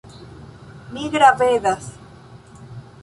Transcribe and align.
Mi 0.95 1.05
gravedas. 1.17 1.93